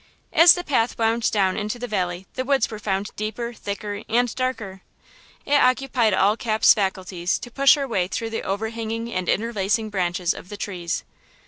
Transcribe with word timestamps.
As 0.33 0.55
the 0.55 0.63
path 0.63 0.97
wound 0.97 1.29
down 1.31 1.55
into 1.55 1.77
the 1.77 1.87
valley 1.87 2.25
the 2.33 2.43
woods 2.43 2.71
were 2.71 2.79
found 2.79 3.11
deeper, 3.15 3.53
thicker 3.53 4.01
and 4.09 4.33
darker. 4.33 4.81
It 5.45 5.53
occupied 5.61 6.15
all 6.15 6.35
Cap's 6.35 6.73
faculties 6.73 7.37
to 7.37 7.51
push 7.51 7.75
her 7.75 7.87
way 7.87 8.07
through 8.07 8.31
the 8.31 8.41
overhanging 8.41 9.13
and 9.13 9.29
interlacing 9.29 9.91
branches 9.91 10.33
of 10.33 10.49
the 10.49 10.57
trees. 10.57 11.03